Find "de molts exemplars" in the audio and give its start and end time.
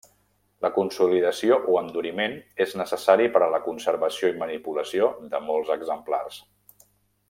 5.35-6.45